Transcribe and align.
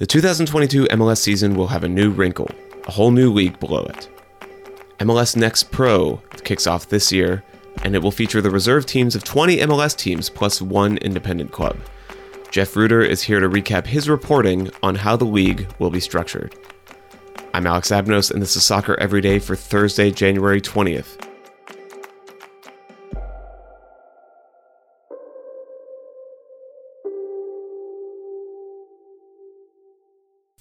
The 0.00 0.06
2022 0.06 0.86
MLS 0.86 1.18
season 1.18 1.54
will 1.54 1.66
have 1.66 1.84
a 1.84 1.88
new 1.88 2.08
wrinkle, 2.08 2.48
a 2.88 2.90
whole 2.90 3.10
new 3.10 3.30
league 3.30 3.60
below 3.60 3.82
it. 3.82 4.08
MLS 5.00 5.36
Next 5.36 5.64
Pro 5.64 6.22
kicks 6.42 6.66
off 6.66 6.88
this 6.88 7.12
year, 7.12 7.44
and 7.82 7.94
it 7.94 8.02
will 8.02 8.10
feature 8.10 8.40
the 8.40 8.50
reserve 8.50 8.86
teams 8.86 9.14
of 9.14 9.24
20 9.24 9.58
MLS 9.58 9.94
teams 9.94 10.30
plus 10.30 10.62
one 10.62 10.96
independent 10.96 11.52
club. 11.52 11.76
Jeff 12.50 12.74
Rueter 12.76 13.02
is 13.02 13.20
here 13.20 13.40
to 13.40 13.48
recap 13.50 13.86
his 13.86 14.08
reporting 14.08 14.70
on 14.82 14.94
how 14.94 15.16
the 15.16 15.26
league 15.26 15.70
will 15.78 15.90
be 15.90 16.00
structured. 16.00 16.54
I'm 17.52 17.66
Alex 17.66 17.90
Abnos, 17.90 18.30
and 18.30 18.40
this 18.40 18.56
is 18.56 18.64
Soccer 18.64 18.98
Every 18.98 19.20
Day 19.20 19.38
for 19.38 19.54
Thursday, 19.54 20.10
January 20.10 20.62
20th. 20.62 21.29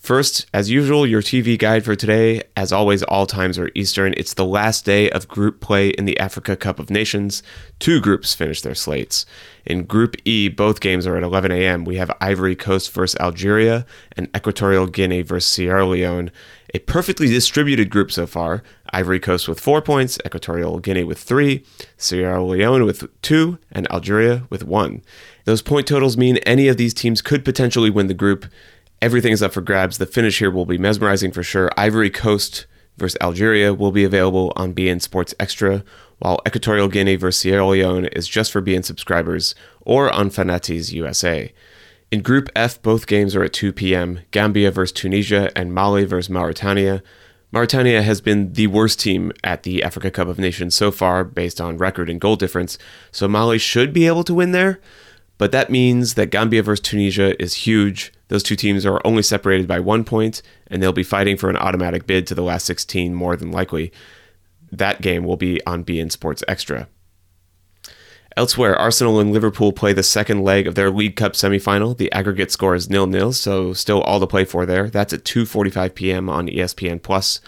First, 0.09 0.48
as 0.55 0.72
usual, 0.72 1.05
your 1.05 1.22
TV 1.22 1.55
guide 1.55 1.86
for 1.86 1.95
today. 1.95 2.41
As 2.58 2.72
always, 2.72 3.04
all 3.04 3.27
times 3.27 3.59
are 3.59 3.70
Eastern. 3.76 4.16
It's 4.18 4.34
the 4.34 4.44
last 4.44 4.84
day 4.84 5.08
of 5.12 5.27
group 5.27 5.62
play 5.62 5.90
in 5.90 6.05
the 6.05 6.20
Africa 6.20 6.55
Cup 6.55 6.80
of 6.80 6.90
Nations. 6.90 7.44
Two 7.77 8.02
groups 8.02 8.34
finish 8.34 8.63
their 8.63 8.73
slates. 8.73 9.27
In 9.68 9.84
Group 9.84 10.16
E, 10.26 10.49
both 10.49 10.80
games 10.80 11.05
are 11.05 11.16
at 11.16 11.22
11 11.22 11.52
a.m. 11.52 11.85
We 11.85 11.98
have 11.98 12.12
Ivory 12.20 12.55
Coast 12.55 12.91
versus 12.91 13.20
Algeria 13.20 13.85
and 14.18 14.35
Equatorial 14.35 14.88
Guinea 14.88 15.22
versus 15.22 15.52
Sierra 15.52 15.85
Leone. 15.85 16.32
A 16.73 16.80
perfectly 16.80 17.27
distributed 17.27 17.91
group 17.91 18.12
so 18.12 18.26
far. 18.26 18.63
Ivory 18.91 19.20
Coast 19.20 19.48
with 19.48 19.60
four 19.60 19.80
points, 19.80 20.18
Equatorial 20.26 20.80
Guinea 20.80 21.04
with 21.04 21.20
three, 21.20 21.63
Sierra 21.98 22.44
Leone 22.44 22.84
with 22.84 23.07
two, 23.21 23.60
and 23.71 23.85
Algeria 23.91 24.48
with 24.49 24.63
one. 24.63 25.04
Those 25.46 25.62
point 25.62 25.87
totals 25.87 26.18
mean 26.18 26.37
any 26.37 26.68
of 26.68 26.77
these 26.77 26.93
teams 26.93 27.21
could 27.21 27.46
potentially 27.46 27.90
win 27.90 28.07
the 28.07 28.13
group. 28.13 28.46
Everything 29.02 29.32
is 29.32 29.42
up 29.42 29.54
for 29.54 29.62
grabs. 29.62 29.98
The 29.98 30.05
finish 30.05 30.40
here 30.40 30.52
will 30.52 30.66
be 30.66 30.78
mesmerizing 30.78 31.32
for 31.32 31.42
sure. 31.42 31.72
Ivory 31.78 32.10
Coast 32.10 32.66
versus 32.98 33.18
Algeria 33.22 33.74
will 33.74 33.94
be 33.94 34.04
available 34.04 34.52
on 34.58 34.74
beIN 34.74 35.02
Sports 35.02 35.34
Extra, 35.40 35.86
while 36.18 36.42
Equatorial 36.46 36.90
Guinea 36.90 37.16
versus 37.16 37.40
Sierra 37.40 37.66
Leone 37.66 38.05
is 38.08 38.27
just 38.27 38.52
for 38.52 38.62
beIN 38.62 38.84
subscribers 38.84 39.55
or 39.80 40.12
on 40.12 40.30
Fanatiz 40.30 40.92
USA. 40.92 41.54
In 42.12 42.22
Group 42.22 42.50
F, 42.58 42.82
both 42.82 43.08
games 43.08 43.38
are 43.38 43.44
at 43.44 43.54
2 43.54 43.72
p.m. 43.72 44.20
Gambia 44.32 44.70
versus 44.70 44.92
Tunisia 44.92 45.50
and 45.55 45.74
Mali 45.74 46.04
versus 46.04 46.30
Mauritania. 46.30 47.02
Mauritania 47.54 48.02
has 48.02 48.20
been 48.20 48.52
the 48.52 48.68
worst 48.68 49.00
team 49.00 49.32
at 49.46 49.64
the 49.64 49.82
Africa 49.82 50.12
Cup 50.12 50.27
of 50.27 50.40
Nations 50.40 50.76
so 50.76 50.92
far, 50.92 51.24
based 51.24 51.62
on 51.62 51.77
record 51.77 52.10
and 52.10 52.20
goal 52.20 52.36
difference, 52.36 52.77
so 53.12 53.30
Mali 53.30 53.60
should 53.60 53.94
be 53.94 54.08
able 54.08 54.26
to 54.26 54.34
win 54.34 54.52
there. 54.52 54.82
But 55.38 55.54
that 55.54 55.70
means 55.70 56.16
that 56.16 56.32
Gambia 56.32 56.64
versus 56.64 56.82
Tunisia 56.82 57.42
is 57.42 57.54
huge. 57.54 58.12
Those 58.30 58.44
two 58.44 58.55
teams 58.55 58.85
are 58.85 59.02
only 59.04 59.24
separated 59.24 59.68
by 59.68 59.80
one 59.80 60.04
point, 60.04 60.41
and 60.68 60.82
they'll 60.82 60.94
be 60.94 61.04
fighting 61.04 61.35
for 61.35 61.49
an 61.49 61.58
automatic 61.58 62.08
bid 62.08 62.26
to 62.27 62.36
the 62.36 62.44
last 62.44 62.66
16 62.66 63.13
more 63.13 63.36
than 63.36 63.52
likely. 63.52 63.91
That 64.72 65.02
game 65.02 65.24
will 65.24 65.36
be 65.36 65.63
on 65.66 65.84
beIN 65.84 66.12
Sports 66.12 66.44
Extra. 66.47 66.88
Elsewhere, 68.38 68.75
Arsenal 68.75 69.19
and 69.19 69.34
Liverpool 69.34 69.74
play 69.74 69.91
the 69.91 70.03
second 70.03 70.44
leg 70.44 70.68
of 70.68 70.75
their 70.75 70.91
League 70.91 71.16
Cup 71.16 71.34
semifinal. 71.34 71.97
The 71.97 72.12
aggregate 72.12 72.52
score 72.52 72.75
is 72.75 72.90
nil-nil, 72.90 73.34
so 73.34 73.74
still 73.74 74.02
all 74.02 74.19
to 74.19 74.28
play 74.28 74.46
for 74.46 74.66
there. 74.66 74.90
That's 74.90 75.12
at 75.12 75.25
2:45 75.25 75.96
p.m. 75.96 76.30
on 76.30 76.47
ESPN 76.47 77.02
Plus. 77.02 77.41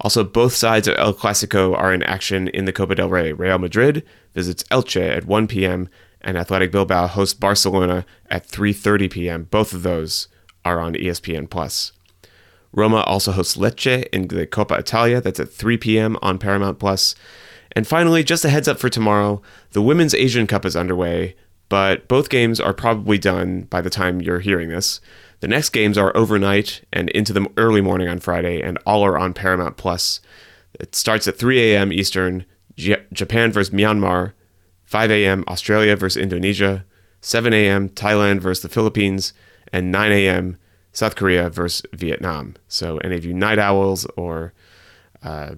Also, 0.00 0.22
both 0.22 0.52
sides 0.52 0.86
of 0.86 0.94
El 0.98 1.14
Clasico 1.14 1.74
are 1.74 1.92
in 1.92 2.02
action 2.02 2.48
in 2.48 2.66
the 2.66 2.72
Copa 2.72 2.94
del 2.94 3.08
Rey. 3.08 3.32
Real 3.32 3.58
Madrid 3.58 4.04
visits 4.34 4.62
Elche 4.64 5.16
at 5.16 5.24
1 5.24 5.46
p.m 5.48 5.88
and 6.26 6.36
Athletic 6.36 6.72
Bilbao 6.72 7.06
hosts 7.06 7.32
Barcelona 7.32 8.04
at 8.28 8.46
3:30 8.48 9.10
p.m. 9.10 9.44
Both 9.44 9.72
of 9.72 9.82
those 9.82 10.26
are 10.64 10.80
on 10.80 10.94
ESPN 10.94 11.48
Plus. 11.48 11.92
Roma 12.72 13.00
also 13.02 13.32
hosts 13.32 13.56
Lecce 13.56 14.06
in 14.08 14.28
the 14.28 14.46
Coppa 14.46 14.78
Italia. 14.78 15.20
That's 15.20 15.40
at 15.40 15.50
3 15.52 15.78
p.m. 15.78 16.18
on 16.20 16.38
Paramount 16.38 16.78
Plus. 16.78 17.14
And 17.72 17.86
finally, 17.86 18.24
just 18.24 18.44
a 18.44 18.50
heads 18.50 18.68
up 18.68 18.78
for 18.78 18.88
tomorrow, 18.88 19.40
the 19.70 19.80
Women's 19.80 20.14
Asian 20.14 20.46
Cup 20.46 20.64
is 20.64 20.76
underway, 20.76 21.36
but 21.68 22.08
both 22.08 22.28
games 22.28 22.58
are 22.58 22.74
probably 22.74 23.18
done 23.18 23.62
by 23.62 23.80
the 23.80 23.90
time 23.90 24.20
you're 24.20 24.40
hearing 24.40 24.68
this. 24.68 25.00
The 25.40 25.48
next 25.48 25.70
games 25.70 25.96
are 25.96 26.16
overnight 26.16 26.82
and 26.92 27.08
into 27.10 27.32
the 27.32 27.46
early 27.56 27.80
morning 27.80 28.08
on 28.08 28.18
Friday, 28.18 28.60
and 28.60 28.78
all 28.84 29.04
are 29.04 29.18
on 29.18 29.32
Paramount 29.32 29.76
Plus. 29.76 30.20
It 30.80 30.94
starts 30.94 31.28
at 31.28 31.38
3 31.38 31.72
a.m. 31.72 31.92
Eastern. 31.92 32.44
J- 32.76 33.04
Japan 33.12 33.52
versus 33.52 33.72
Myanmar 33.72 34.32
5 34.86 35.10
a.m. 35.10 35.44
Australia 35.48 35.96
versus 35.96 36.22
Indonesia, 36.22 36.84
7 37.20 37.52
a.m. 37.52 37.88
Thailand 37.90 38.40
versus 38.40 38.62
the 38.62 38.68
Philippines, 38.68 39.32
and 39.72 39.92
9 39.92 40.12
a.m. 40.12 40.56
South 40.92 41.16
Korea 41.16 41.50
versus 41.50 41.84
Vietnam. 41.92 42.54
So, 42.68 42.98
any 42.98 43.16
of 43.16 43.24
you 43.24 43.34
night 43.34 43.58
owls 43.58 44.06
or 44.16 44.54
uh, 45.22 45.56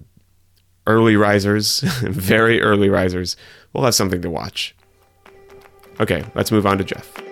early 0.85 1.15
risers, 1.15 1.79
very 2.01 2.61
early 2.61 2.89
risers, 2.89 3.37
will 3.71 3.83
have 3.83 3.95
something 3.95 4.21
to 4.21 4.29
watch. 4.29 4.75
Okay, 5.99 6.25
let's 6.35 6.51
move 6.51 6.65
on 6.65 6.77
to 6.77 6.83
Jeff. 6.83 7.28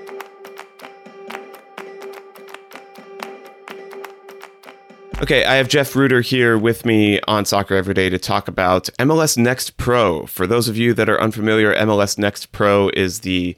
Okay, 5.19 5.43
I 5.45 5.55
have 5.55 5.67
Jeff 5.67 5.95
Rueter 5.95 6.21
here 6.21 6.59
with 6.59 6.85
me 6.85 7.19
on 7.27 7.43
Soccer 7.43 7.73
Every 7.73 7.95
Day 7.95 8.07
to 8.07 8.19
talk 8.19 8.47
about 8.47 8.83
MLS 8.99 9.35
Next 9.35 9.75
Pro. 9.75 10.27
For 10.27 10.45
those 10.45 10.67
of 10.67 10.77
you 10.77 10.93
that 10.93 11.09
are 11.09 11.19
unfamiliar, 11.19 11.73
MLS 11.73 12.19
Next 12.19 12.51
Pro 12.51 12.89
is 12.89 13.21
the 13.21 13.57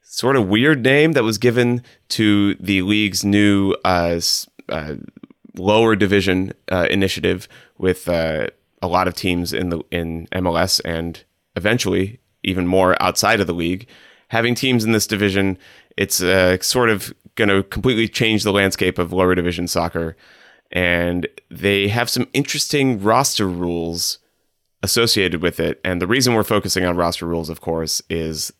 sort 0.00 0.34
of 0.34 0.48
weird 0.48 0.82
name 0.82 1.12
that 1.12 1.22
was 1.22 1.36
given 1.36 1.82
to 2.08 2.54
the 2.54 2.80
league's 2.80 3.22
new 3.22 3.76
uh, 3.84 4.18
uh, 4.70 4.94
lower 5.58 5.94
division 5.94 6.54
uh, 6.72 6.86
initiative 6.90 7.48
with 7.76 8.08
uh, 8.08 8.46
a 8.80 8.88
lot 8.88 9.06
of 9.06 9.14
teams 9.14 9.52
in 9.52 9.68
the 9.68 9.82
in 9.90 10.26
MLS 10.32 10.80
and 10.86 11.22
eventually 11.54 12.18
even 12.42 12.66
more 12.66 13.00
outside 13.02 13.40
of 13.40 13.46
the 13.46 13.52
league. 13.52 13.86
Having 14.28 14.54
teams 14.54 14.84
in 14.84 14.92
this 14.92 15.06
division, 15.06 15.58
it's 15.98 16.22
uh, 16.22 16.58
sort 16.62 16.88
of 16.88 17.12
going 17.34 17.50
to 17.50 17.62
completely 17.62 18.08
change 18.08 18.42
the 18.42 18.52
landscape 18.52 18.98
of 18.98 19.12
lower 19.12 19.34
division 19.34 19.68
soccer 19.68 20.16
and 20.74 21.28
they 21.50 21.88
have 21.88 22.10
some 22.10 22.26
interesting 22.32 23.00
roster 23.00 23.48
rules 23.48 24.18
associated 24.82 25.40
with 25.40 25.60
it. 25.60 25.80
And 25.84 26.02
the 26.02 26.06
reason 26.06 26.34
we're 26.34 26.42
focusing 26.42 26.84
on 26.84 26.96
roster 26.96 27.26
rules, 27.26 27.48
of 27.48 27.60
course, 27.60 28.02
is 28.10 28.52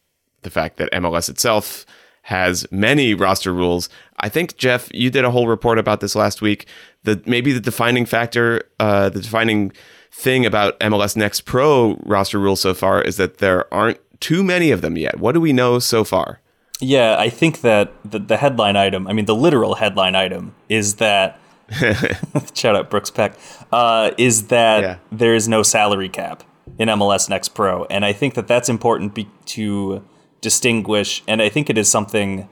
the 0.42 0.50
fact 0.50 0.76
that 0.78 0.90
MLS 0.92 1.28
itself 1.28 1.84
has 2.22 2.66
many 2.70 3.12
roster 3.12 3.52
rules. 3.52 3.90
I 4.20 4.30
think 4.30 4.56
Jeff, 4.56 4.88
you 4.94 5.10
did 5.10 5.24
a 5.24 5.30
whole 5.30 5.48
report 5.48 5.78
about 5.78 6.00
this 6.00 6.16
last 6.16 6.40
week. 6.40 6.66
The 7.02 7.20
maybe 7.26 7.52
the 7.52 7.60
defining 7.60 8.06
factor, 8.06 8.62
uh, 8.80 9.10
the 9.10 9.20
defining 9.20 9.72
thing 10.10 10.46
about 10.46 10.78
MLS 10.80 11.16
Next 11.16 11.42
Pro 11.42 12.00
roster 12.06 12.38
rules 12.38 12.60
so 12.60 12.72
far 12.72 13.02
is 13.02 13.18
that 13.18 13.38
there 13.38 13.72
aren't 13.74 13.98
too 14.20 14.42
many 14.42 14.70
of 14.70 14.80
them 14.80 14.96
yet. 14.96 15.18
What 15.18 15.32
do 15.32 15.40
we 15.40 15.52
know 15.52 15.78
so 15.80 16.04
far? 16.04 16.40
Yeah, 16.80 17.16
I 17.18 17.28
think 17.28 17.60
that 17.60 17.92
the, 18.04 18.18
the 18.18 18.36
headline 18.36 18.76
item, 18.76 19.06
I 19.06 19.12
mean, 19.12 19.26
the 19.26 19.34
literal 19.34 19.74
headline 19.74 20.14
item, 20.14 20.54
is 20.68 20.96
that 20.96 21.38
shout 22.54 22.76
out 22.76 22.90
Brooks 22.90 23.10
Peck, 23.10 23.34
uh, 23.72 24.10
is 24.18 24.48
that 24.48 24.82
yeah. 24.82 24.96
there 25.10 25.34
is 25.34 25.48
no 25.48 25.62
salary 25.62 26.08
cap 26.08 26.42
in 26.78 26.88
MLS 26.88 27.28
Next 27.28 27.50
Pro, 27.50 27.84
and 27.86 28.04
I 28.04 28.12
think 28.12 28.34
that 28.34 28.46
that's 28.46 28.68
important 28.68 29.14
be- 29.14 29.30
to 29.46 30.02
distinguish. 30.40 31.22
And 31.26 31.40
I 31.40 31.48
think 31.48 31.70
it 31.70 31.78
is 31.78 31.90
something 31.90 32.48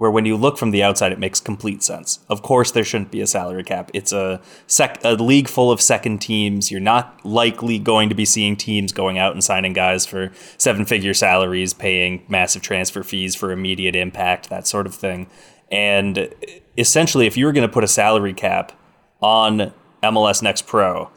where, 0.00 0.10
when 0.10 0.24
you 0.24 0.34
look 0.34 0.56
from 0.56 0.70
the 0.70 0.82
outside, 0.82 1.12
it 1.12 1.18
makes 1.18 1.40
complete 1.40 1.82
sense. 1.82 2.20
Of 2.30 2.40
course, 2.40 2.70
there 2.70 2.84
shouldn't 2.84 3.10
be 3.10 3.20
a 3.20 3.26
salary 3.26 3.62
cap. 3.62 3.90
It's 3.92 4.14
a 4.14 4.40
sec- 4.66 5.04
a 5.04 5.12
league 5.12 5.46
full 5.46 5.70
of 5.70 5.78
second 5.82 6.20
teams. 6.22 6.70
You're 6.70 6.80
not 6.80 7.22
likely 7.22 7.78
going 7.78 8.08
to 8.08 8.14
be 8.14 8.24
seeing 8.24 8.56
teams 8.56 8.92
going 8.92 9.18
out 9.18 9.32
and 9.34 9.44
signing 9.44 9.74
guys 9.74 10.06
for 10.06 10.32
seven 10.56 10.86
figure 10.86 11.12
salaries, 11.12 11.74
paying 11.74 12.24
massive 12.28 12.62
transfer 12.62 13.02
fees 13.02 13.34
for 13.34 13.52
immediate 13.52 13.94
impact, 13.94 14.48
that 14.48 14.66
sort 14.66 14.86
of 14.86 14.94
thing. 14.94 15.26
And 15.70 16.34
essentially, 16.76 17.26
if 17.26 17.36
you 17.36 17.46
were 17.46 17.52
going 17.52 17.66
to 17.66 17.72
put 17.72 17.84
a 17.84 17.88
salary 17.88 18.34
cap 18.34 18.72
on 19.20 19.72
MLS 20.02 20.42
Next 20.42 20.66
Pro, 20.66 21.10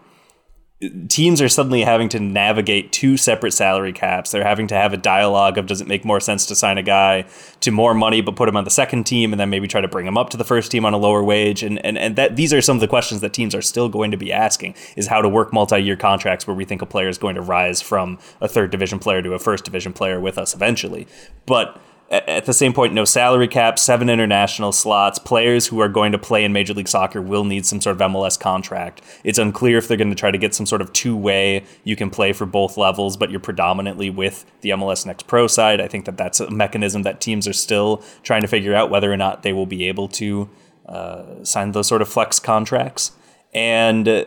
teams 1.08 1.42
are 1.42 1.50
suddenly 1.50 1.82
having 1.82 2.10
to 2.10 2.20
navigate 2.20 2.92
two 2.92 3.18
separate 3.18 3.54
salary 3.54 3.94
caps. 3.94 4.32
They're 4.32 4.44
having 4.44 4.68
to 4.68 4.76
have 4.76 4.94
a 4.94 4.98
dialogue 4.98 5.58
of 5.58 5.68
does 5.68 5.82
it 5.82 5.88
make 5.88 6.04
more 6.04 6.20
sense 6.20 6.46
to 6.48 6.56
sign 6.56 6.78
a 6.78 6.84
guy 6.84 7.26
to 7.62 7.72
more 7.72 7.94
money 7.94 8.22
but 8.22 8.36
put 8.36 8.50
him 8.50 8.58
on 8.58 8.64
the 8.64 8.70
second 8.70 9.06
team 9.06 9.32
and 9.32 9.40
then 9.40 9.50
maybe 9.50 9.68
try 9.68 9.82
to 9.82 9.88
bring 9.88 10.06
him 10.06 10.18
up 10.18 10.30
to 10.32 10.38
the 10.38 10.44
first 10.44 10.72
team 10.72 10.86
on 10.86 10.94
a 10.94 10.98
lower 10.98 11.24
wage 11.24 11.64
and 11.64 11.84
and, 11.86 11.98
and 11.98 12.16
that 12.16 12.36
these 12.36 12.54
are 12.54 12.62
some 12.62 12.78
of 12.78 12.82
the 12.82 12.88
questions 12.88 13.22
that 13.22 13.34
teams 13.34 13.56
are 13.56 13.62
still 13.62 13.90
going 13.90 14.12
to 14.12 14.18
be 14.18 14.32
asking 14.32 14.76
is 14.96 15.08
how 15.08 15.22
to 15.22 15.30
work 15.30 15.54
multi-year 15.54 15.96
contracts 15.96 16.48
where 16.48 16.56
we 16.56 16.66
think 16.66 16.82
a 16.82 16.86
player 16.86 17.08
is 17.08 17.18
going 17.18 17.36
to 17.36 17.42
rise 17.42 17.82
from 17.82 18.20
a 18.42 18.48
third 18.48 18.72
division 18.72 19.00
player 19.00 19.22
to 19.22 19.34
a 19.34 19.40
first 19.40 19.64
division 19.66 19.94
player 19.94 20.20
with 20.20 20.38
us 20.38 20.54
eventually. 20.54 21.08
But 21.46 21.80
at 22.14 22.46
the 22.46 22.54
same 22.54 22.74
point, 22.74 22.94
no 22.94 23.06
salary 23.06 23.48
cap, 23.48 23.80
seven 23.80 24.08
international 24.08 24.72
slots. 24.72 25.18
Players 25.18 25.68
who 25.68 25.80
are 25.80 25.90
going 25.90 26.12
to 26.12 26.20
play 26.20 26.44
in 26.44 26.54
Major 26.54 26.74
League 26.74 26.88
Soccer 26.88 27.22
will 27.22 27.44
need 27.44 27.66
some 27.66 27.82
sort 27.82 28.00
of 28.00 28.12
MLS 28.12 28.40
contract. 28.40 29.02
It's 29.24 29.40
unclear 29.40 29.80
if 29.80 29.88
they're 29.88 29.98
going 29.98 30.12
to 30.12 30.16
try 30.16 30.30
to 30.30 30.38
get 30.38 30.54
some 30.54 30.68
sort 30.68 30.82
of 30.82 30.94
two 30.94 31.16
way, 31.16 31.66
you 31.84 31.96
can 31.96 32.12
play 32.12 32.32
for 32.32 32.46
both 32.46 32.78
levels, 32.78 33.18
but 33.18 33.32
you're 33.32 33.40
predominantly 33.40 34.12
with 34.12 34.46
the 34.62 34.70
MLS 34.70 35.08
Next 35.08 35.26
Pro 35.26 35.48
side. 35.48 35.82
I 35.82 35.88
think 35.88 36.06
that 36.06 36.18
that's 36.18 36.40
a 36.40 36.52
mechanism 36.52 37.02
that 37.02 37.20
teams 37.20 37.48
are 37.48 37.54
still 37.54 38.04
trying 38.22 38.42
to 38.42 38.48
figure 38.48 38.76
out 38.76 38.92
whether 38.92 39.12
or 39.12 39.18
not 39.18 39.42
they 39.42 39.54
will 39.54 39.66
be 39.66 39.88
able 39.88 40.08
to 40.10 40.50
uh, 40.86 41.44
sign 41.44 41.72
those 41.72 41.88
sort 41.88 42.04
of 42.04 42.10
flex 42.10 42.40
contracts. 42.40 43.12
And 43.56 44.08
uh, 44.08 44.26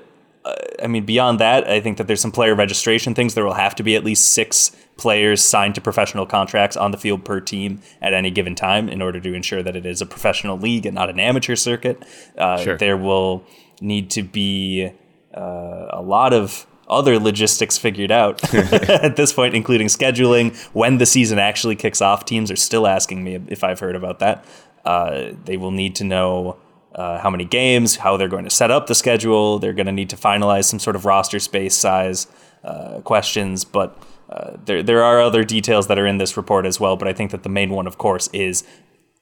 I 0.83 0.87
mean, 0.87 1.05
beyond 1.05 1.41
that, 1.41 1.69
I 1.69 1.81
think 1.81 1.99
that 1.99 2.07
there's 2.07 2.21
some 2.21 2.33
player 2.33 2.55
registration 2.55 3.15
things. 3.15 3.35
There 3.35 3.45
will 3.45 3.55
have 3.55 3.75
to 3.77 3.83
be 3.83 3.97
at 3.97 4.05
least 4.05 4.33
six 4.33 4.73
players 4.97 5.43
signed 5.43 5.75
to 5.75 5.81
professional 5.81 6.27
contracts 6.27 6.77
on 6.77 6.91
the 6.91 6.97
field 6.97 7.25
per 7.25 7.41
team 7.41 7.81
at 8.01 8.15
any 8.15 8.31
given 8.31 8.55
time 8.55 8.89
in 8.89 9.03
order 9.03 9.21
to 9.21 9.35
ensure 9.35 9.63
that 9.63 9.77
it 9.77 9.85
is 9.85 10.01
a 10.01 10.07
professional 10.07 10.57
league 10.57 10.87
and 10.87 10.95
not 10.95 11.11
an 11.11 11.21
amateur 11.21 11.55
circuit. 11.55 12.03
Uh, 12.37 12.57
sure. 12.59 12.79
There 12.79 12.97
will 12.97 13.45
need 13.81 14.11
to 14.11 14.23
be 14.23 14.91
uh, 15.35 15.87
a 15.91 16.03
lot 16.03 16.33
of 16.33 16.67
other 16.89 17.19
logistics 17.19 17.77
figured 17.77 18.11
out 18.13 18.43
at 18.55 19.17
this 19.17 19.33
point, 19.33 19.55
including 19.55 19.89
scheduling, 19.89 20.57
when 20.73 20.99
the 20.99 21.07
season 21.07 21.39
actually 21.39 21.77
kicks 21.77 22.01
off. 22.01 22.25
Teams 22.25 22.51
are 22.51 22.57
still 22.57 22.87
asking 22.87 23.25
me 23.25 23.39
if 23.49 23.65
I've 23.65 23.81
heard 23.81 23.97
about 23.97 24.21
that. 24.21 24.45
Uh, 24.85 25.33
they 25.45 25.57
will 25.57 25.73
need 25.73 25.97
to 25.97 26.05
know 26.05 26.59
uh, 26.95 27.19
how 27.19 27.29
many 27.29 27.45
games, 27.45 27.97
how 27.97 28.17
they're 28.17 28.29
going 28.29 28.45
to 28.45 28.51
set 28.51 28.71
up 28.71 28.87
the 28.87 28.95
schedule. 28.95 29.59
They're 29.59 29.73
going 29.73 29.87
to 29.87 29.93
need 29.93 30.11
to 30.11 30.17
finalize 30.17 30.65
some 30.65 30.79
sort 30.79 30.97
of 30.97 31.05
roster 31.05 31.41
space 31.41 31.75
size 31.75 32.29
uh, 32.65 33.01
questions, 33.01 33.65
but 33.65 34.01
uh, 34.29 34.57
there 34.65 34.83
there 34.83 35.03
are 35.03 35.21
other 35.21 35.45
details 35.45 35.87
that 35.87 35.99
are 35.99 36.07
in 36.07 36.19
this 36.19 36.37
report 36.37 36.67
as 36.67 36.81
well. 36.81 36.97
But 36.97 37.09
I 37.09 37.13
think 37.13 37.31
that 37.31 37.43
the 37.43 37.49
main 37.49 37.71
one, 37.71 37.87
of 37.87 37.99
course, 37.99 38.29
is 38.33 38.65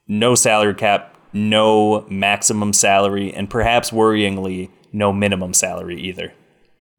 no 0.06 0.34
salary 0.34 0.74
cap, 0.74 1.16
no 1.32 2.06
maximum 2.08 2.72
salary, 2.72 3.32
and 3.32 3.48
perhaps 3.50 3.90
worryingly, 3.90 4.70
no 4.92 5.12
minimum 5.12 5.54
salary 5.54 6.00
either. 6.00 6.32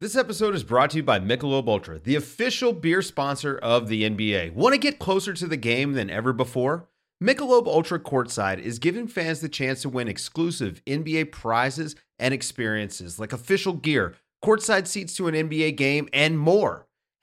This 0.00 0.14
episode 0.14 0.54
is 0.54 0.62
brought 0.62 0.90
to 0.90 0.98
you 0.98 1.02
by 1.02 1.18
Michelob 1.18 1.68
Ultra, 1.68 1.98
the 1.98 2.16
official 2.16 2.74
beer 2.74 3.00
sponsor 3.00 3.56
of 3.56 3.88
the 3.88 4.02
NBA. 4.02 4.52
Want 4.52 4.74
to 4.74 4.78
get 4.78 4.98
closer 4.98 5.32
to 5.32 5.46
the 5.46 5.56
game 5.56 5.94
than 5.94 6.10
ever 6.10 6.34
before? 6.34 6.86
Michelob 7.22 7.66
Ultra 7.66 7.98
Courtside 7.98 8.58
is 8.58 8.78
giving 8.78 9.08
fans 9.08 9.40
the 9.40 9.48
chance 9.48 9.80
to 9.80 9.88
win 9.88 10.06
exclusive 10.06 10.82
NBA 10.84 11.32
prizes 11.32 11.96
and 12.18 12.34
experiences 12.34 13.18
like 13.18 13.32
official 13.32 13.72
gear, 13.72 14.14
courtside 14.44 14.86
seats 14.86 15.16
to 15.16 15.28
an 15.28 15.34
NBA 15.34 15.76
game, 15.76 16.10
and 16.12 16.38
more. 16.38 16.85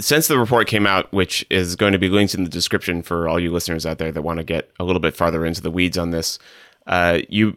since 0.00 0.28
the 0.28 0.38
report 0.38 0.66
came 0.66 0.86
out, 0.86 1.12
which 1.12 1.46
is 1.50 1.76
going 1.76 1.92
to 1.92 1.98
be 1.98 2.08
linked 2.08 2.34
in 2.34 2.44
the 2.44 2.50
description 2.50 3.02
for 3.02 3.28
all 3.28 3.38
you 3.38 3.52
listeners 3.52 3.86
out 3.86 3.98
there 3.98 4.12
that 4.12 4.22
want 4.22 4.38
to 4.38 4.44
get 4.44 4.70
a 4.80 4.84
little 4.84 5.00
bit 5.00 5.14
farther 5.14 5.46
into 5.46 5.62
the 5.62 5.70
weeds 5.70 5.98
on 5.98 6.10
this, 6.10 6.38
uh, 6.86 7.20
you 7.28 7.56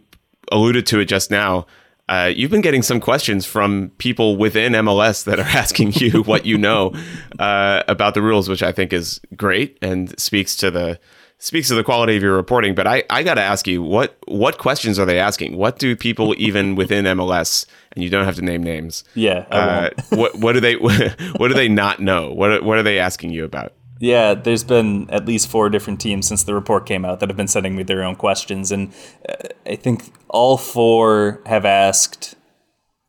alluded 0.51 0.85
to 0.87 0.99
it 0.99 1.05
just 1.05 1.31
now. 1.31 1.65
Uh, 2.09 2.31
you've 2.35 2.51
been 2.51 2.61
getting 2.61 2.81
some 2.81 2.99
questions 2.99 3.45
from 3.45 3.89
people 3.97 4.35
within 4.35 4.73
MLS 4.73 5.23
that 5.23 5.39
are 5.39 5.43
asking 5.57 5.93
you 5.93 6.21
what 6.23 6.45
you 6.45 6.57
know 6.57 6.93
uh, 7.39 7.83
about 7.87 8.13
the 8.13 8.21
rules, 8.21 8.49
which 8.49 8.61
I 8.61 8.71
think 8.71 8.93
is 8.93 9.21
great 9.35 9.77
and 9.81 10.17
speaks 10.19 10.55
to 10.57 10.69
the 10.69 10.99
speaks 11.43 11.67
to 11.67 11.75
the 11.75 11.83
quality 11.83 12.15
of 12.15 12.23
your 12.23 12.35
reporting. 12.35 12.73
But 12.73 12.87
I, 12.87 13.03
I 13.09 13.21
got 13.21 13.33
to 13.33 13.41
ask 13.41 13.67
you 13.67 13.83
what 13.83 14.17
what 14.27 14.57
questions 14.57 14.97
are 14.97 15.05
they 15.05 15.19
asking? 15.19 15.57
What 15.57 15.77
do 15.77 15.95
people 15.95 16.33
even 16.37 16.75
within 16.81 17.05
MLS 17.05 17.65
and 17.91 18.03
you 18.03 18.09
don't 18.09 18.25
have 18.25 18.35
to 18.35 18.41
name 18.41 18.63
names? 18.63 19.03
Yeah. 19.13 19.45
Uh, 19.51 19.89
what 20.09 20.35
what 20.35 20.53
do 20.53 20.59
they 20.59 20.75
what 20.77 21.49
do 21.49 21.53
they 21.53 21.69
not 21.69 21.99
know? 21.99 22.31
What 22.31 22.63
what 22.63 22.77
are 22.77 22.83
they 22.83 22.97
asking 22.97 23.31
you 23.31 23.43
about? 23.43 23.73
Yeah, 23.99 24.33
there's 24.33 24.63
been 24.63 25.09
at 25.11 25.25
least 25.25 25.47
four 25.47 25.69
different 25.69 26.01
teams 26.01 26.27
since 26.27 26.43
the 26.43 26.53
report 26.53 26.85
came 26.85 27.05
out 27.05 27.19
that 27.19 27.29
have 27.29 27.37
been 27.37 27.47
sending 27.47 27.75
me 27.75 27.83
their 27.83 28.03
own 28.03 28.15
questions, 28.15 28.69
and 28.69 28.91
uh, 29.29 29.47
I 29.65 29.75
think 29.77 30.11
all 30.27 30.57
four 30.57 31.41
have 31.45 31.63
asked, 31.63 32.35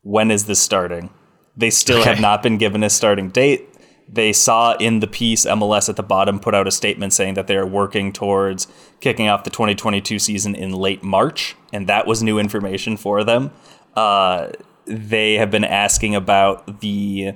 "When 0.03 0.31
is 0.31 0.45
this 0.45 0.61
starting?" 0.61 1.11
They 1.57 1.71
still 1.71 1.99
okay. 2.01 2.11
have 2.11 2.21
not 2.21 2.45
been 2.45 2.59
given 2.59 2.85
a 2.85 2.91
starting 2.91 3.31
date. 3.31 3.74
They 4.09 4.33
saw 4.33 4.77
in 4.77 5.01
the 5.01 5.07
piece 5.07 5.47
MLS 5.47 5.89
at 5.89 5.97
the 5.97 6.03
bottom 6.03 6.39
put 6.39 6.55
out 6.55 6.69
a 6.69 6.71
statement 6.71 7.13
saying 7.13 7.35
that 7.35 7.47
they 7.47 7.57
are 7.57 7.67
working 7.67 8.13
towards 8.13 8.67
kicking 9.01 9.29
off 9.29 9.45
the 9.45 9.51
2022 9.51 10.19
season 10.19 10.55
in 10.55 10.73
late 10.73 11.03
March, 11.03 11.57
and 11.73 11.87
that 11.89 12.07
was 12.07 12.23
new 12.23 12.39
information 12.39 12.97
for 12.97 13.25
them. 13.25 13.51
Uh, 13.97 14.49
they 14.87 15.35
have 15.35 15.51
been 15.51 15.65
asking 15.65 16.15
about 16.15 16.81
the 16.81 17.33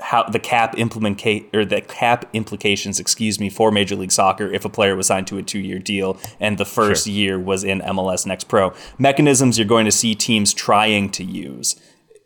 how 0.00 0.24
the 0.24 0.38
cap 0.38 0.76
implement 0.76 1.24
or 1.54 1.64
the 1.64 1.80
cap 1.80 2.28
implications, 2.32 2.98
excuse 2.98 3.38
me, 3.38 3.48
for 3.48 3.70
Major 3.70 3.94
League 3.94 4.12
Soccer 4.12 4.52
if 4.52 4.64
a 4.64 4.68
player 4.68 4.96
was 4.96 5.06
signed 5.06 5.28
to 5.28 5.38
a 5.38 5.42
two-year 5.42 5.78
deal 5.78 6.18
and 6.40 6.58
the 6.58 6.64
first 6.64 7.06
sure. 7.06 7.12
year 7.12 7.38
was 7.38 7.62
in 7.62 7.80
MLS 7.80 8.26
Next 8.26 8.44
Pro. 8.44 8.74
Mechanisms 8.98 9.58
you're 9.58 9.66
going 9.66 9.84
to 9.84 9.92
see 9.92 10.14
teams 10.14 10.52
trying 10.52 11.08
to 11.10 11.24
use 11.24 11.76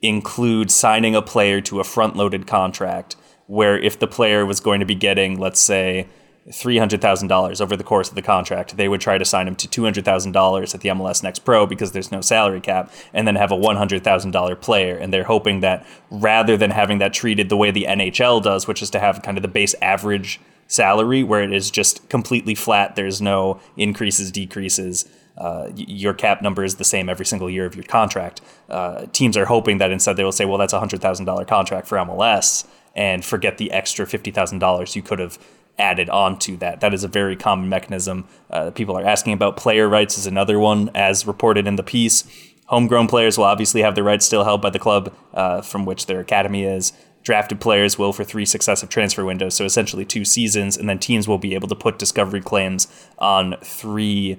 include 0.01 0.71
signing 0.71 1.15
a 1.15 1.23
player 1.23 1.61
to 1.61 1.81
a 1.81 1.85
front-loaded 1.85 2.47
contract 2.47 3.17
where 3.47 3.79
if 3.79 3.99
the 3.99 4.07
player 4.07 4.45
was 4.45 4.61
going 4.61 4.81
to 4.81 4.87
be 4.87 4.95
getting, 4.95 5.39
let's 5.39 5.61
say, 5.61 6.09
$300,000 6.49 7.61
over 7.61 7.77
the 7.77 7.85
course 7.85 8.09
of 8.09 8.15
the 8.15 8.23
contract, 8.23 8.77
they 8.77 8.89
would 8.89 9.01
try 9.01 9.19
to 9.19 9.25
sign 9.25 9.49
him 9.49 9.57
to 9.57 9.69
$200,000 9.69 10.75
at 10.75 10.81
the 10.81 10.89
MLS 10.91 11.23
Next 11.23 11.41
Pro 11.41 11.67
because 11.67 11.93
there's 11.93 12.13
no 12.13 12.21
salary 12.21 12.61
cap, 12.61 12.93
and 13.13 13.27
then 13.27 13.35
have 13.35 13.51
a 13.51 13.57
$100,000 13.57 14.61
player. 14.61 14.97
And 14.97 15.13
they're 15.13 15.25
hoping 15.25 15.61
that 15.61 15.85
rather 16.11 16.57
than 16.57 16.71
having 16.71 16.99
that 16.99 17.13
treated 17.13 17.49
the 17.49 17.57
way 17.57 17.71
the 17.71 17.87
NHL 17.89 18.43
does, 18.43 18.69
which 18.69 18.81
is 18.81 18.91
to 18.91 19.01
have 19.01 19.23
kind 19.23 19.37
of 19.37 19.43
the 19.43 19.49
base 19.49 19.75
average 19.83 20.41
salary 20.69 21.23
where 21.23 21.43
it 21.43 21.53
is 21.53 21.71
just 21.71 22.09
completely 22.09 22.55
flat, 22.55 22.95
there's 22.95 23.21
no 23.21 23.61
increases, 23.77 24.31
decreases. 24.31 25.09
Uh, 25.37 25.69
your 25.75 26.15
cap 26.15 26.43
number 26.43 26.65
is 26.65 26.77
the 26.77 26.85
same 26.85 27.09
every 27.09 27.27
single 27.27 27.51
year 27.51 27.67
of 27.67 27.75
your 27.75 27.85
contract. 27.85 28.41
Uh, 28.71 29.05
teams 29.13 29.37
are 29.37 29.47
hoping 29.47 29.79
that 29.79 29.91
instead 29.91 30.17
they 30.17 30.25
will 30.25 30.33
say, 30.33 30.45
well, 30.45 30.59
that's 30.59 30.73
a 30.73 30.81
$100,000 30.81 31.47
contract 31.47 31.89
for 31.89 31.99
MLS 31.99 32.67
and 32.97 33.25
forget 33.25 33.59
the 33.59 33.71
extra 33.71 34.07
$50,000 34.07 34.97
you 34.97 35.03
could 35.03 35.21
have 35.21 35.39
added 35.79 36.09
on 36.09 36.39
to 36.39 36.57
that. 36.57 36.81
That 36.81 36.95
is 36.95 37.05
a 37.05 37.09
very 37.09 37.37
common 37.37 37.69
mechanism. 37.69 38.27
Uh, 38.51 38.71
people 38.71 38.97
are 38.97 39.05
asking 39.05 39.35
about 39.35 39.57
player 39.57 39.89
rights 39.89 40.17
is 40.17 40.27
another 40.27 40.59
one, 40.59 40.91
as 40.95 41.27
reported 41.27 41.67
in 41.67 41.77
the 41.77 41.83
piece. 41.83 42.25
Homegrown 42.67 43.07
players 43.07 43.37
will 43.39 43.45
obviously 43.45 43.83
have 43.83 43.95
their 43.95 44.03
rights 44.03 44.27
still 44.27 44.43
held 44.43 44.63
by 44.63 44.71
the 44.71 44.79
club 44.79 45.15
uh, 45.35 45.61
from 45.61 45.85
which 45.85 46.07
their 46.07 46.19
academy 46.19 46.65
is. 46.65 46.93
Drafted 47.23 47.61
players 47.61 47.99
will 47.99 48.13
for 48.13 48.25
three 48.25 48.47
successive 48.47 48.89
transfer 48.89 49.25
windows, 49.25 49.55
so 49.55 49.65
essentially 49.65 50.05
two 50.05 50.25
seasons, 50.25 50.77
and 50.77 50.89
then 50.89 50.99
teams 50.99 51.29
will 51.29 51.39
be 51.39 51.55
able 51.55 51.69
to 51.69 51.75
put 51.75 51.99
discovery 51.99 52.41
claims 52.41 52.89
on 53.19 53.57
three, 53.63 54.39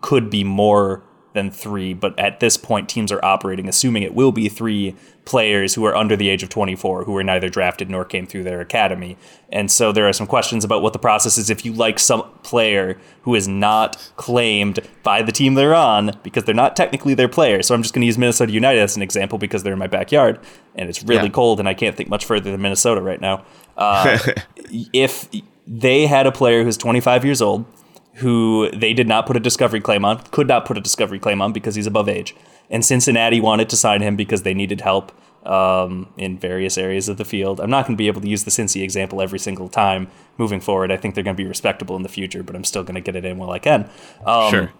could 0.00 0.30
be 0.30 0.44
more 0.44 1.04
than 1.32 1.50
three, 1.50 1.94
but 1.94 2.18
at 2.18 2.40
this 2.40 2.56
point, 2.56 2.88
teams 2.88 3.12
are 3.12 3.24
operating 3.24 3.68
assuming 3.68 4.02
it 4.02 4.14
will 4.14 4.32
be 4.32 4.48
three 4.48 4.96
players 5.24 5.74
who 5.74 5.84
are 5.84 5.94
under 5.94 6.16
the 6.16 6.28
age 6.28 6.42
of 6.42 6.48
24 6.48 7.04
who 7.04 7.12
were 7.12 7.22
neither 7.22 7.48
drafted 7.48 7.88
nor 7.88 8.04
came 8.04 8.26
through 8.26 8.42
their 8.42 8.60
academy. 8.60 9.16
And 9.50 9.70
so 9.70 9.92
there 9.92 10.08
are 10.08 10.12
some 10.12 10.26
questions 10.26 10.64
about 10.64 10.82
what 10.82 10.92
the 10.92 10.98
process 10.98 11.38
is 11.38 11.50
if 11.50 11.64
you 11.64 11.72
like 11.72 11.98
some 11.98 12.28
player 12.42 12.98
who 13.22 13.34
is 13.34 13.46
not 13.46 13.96
claimed 14.16 14.80
by 15.02 15.22
the 15.22 15.30
team 15.30 15.54
they're 15.54 15.74
on 15.74 16.18
because 16.22 16.44
they're 16.44 16.54
not 16.54 16.74
technically 16.74 17.14
their 17.14 17.28
player. 17.28 17.62
So 17.62 17.74
I'm 17.74 17.82
just 17.82 17.94
going 17.94 18.00
to 18.00 18.06
use 18.06 18.18
Minnesota 18.18 18.52
United 18.52 18.80
as 18.80 18.96
an 18.96 19.02
example 19.02 19.38
because 19.38 19.62
they're 19.62 19.74
in 19.74 19.78
my 19.78 19.86
backyard 19.86 20.40
and 20.74 20.88
it's 20.88 21.02
really 21.04 21.24
yeah. 21.24 21.32
cold 21.32 21.60
and 21.60 21.68
I 21.68 21.74
can't 21.74 21.96
think 21.96 22.08
much 22.08 22.24
further 22.24 22.50
than 22.50 22.60
Minnesota 22.60 23.00
right 23.00 23.20
now. 23.20 23.44
Uh, 23.76 24.18
if 24.92 25.28
they 25.66 26.06
had 26.06 26.26
a 26.26 26.32
player 26.32 26.64
who's 26.64 26.76
25 26.76 27.24
years 27.24 27.40
old 27.40 27.64
who 28.20 28.70
they 28.70 28.92
did 28.92 29.08
not 29.08 29.26
put 29.26 29.36
a 29.36 29.40
discovery 29.40 29.80
claim 29.80 30.04
on, 30.04 30.18
could 30.30 30.48
not 30.48 30.64
put 30.64 30.78
a 30.78 30.80
discovery 30.80 31.18
claim 31.18 31.42
on 31.42 31.52
because 31.52 31.74
he's 31.74 31.86
above 31.86 32.08
age. 32.08 32.34
And 32.70 32.84
Cincinnati 32.84 33.40
wanted 33.40 33.68
to 33.70 33.76
sign 33.76 34.00
him 34.00 34.16
because 34.16 34.42
they 34.42 34.54
needed 34.54 34.80
help 34.80 35.12
um, 35.44 36.08
in 36.16 36.38
various 36.38 36.78
areas 36.78 37.08
of 37.08 37.16
the 37.16 37.24
field. 37.24 37.60
I'm 37.60 37.70
not 37.70 37.86
going 37.86 37.96
to 37.96 37.98
be 37.98 38.06
able 38.06 38.20
to 38.20 38.28
use 38.28 38.44
the 38.44 38.50
Cincy 38.50 38.82
example 38.82 39.20
every 39.20 39.38
single 39.38 39.68
time 39.68 40.08
moving 40.38 40.60
forward. 40.60 40.92
I 40.92 40.96
think 40.96 41.14
they're 41.14 41.24
going 41.24 41.36
to 41.36 41.42
be 41.42 41.48
respectable 41.48 41.96
in 41.96 42.02
the 42.02 42.08
future, 42.08 42.42
but 42.42 42.54
I'm 42.54 42.64
still 42.64 42.82
going 42.82 42.94
to 42.94 43.00
get 43.00 43.16
it 43.16 43.24
in 43.24 43.38
while 43.38 43.50
I 43.50 43.58
can. 43.58 43.88
Um, 44.24 44.50
sure. 44.50 44.72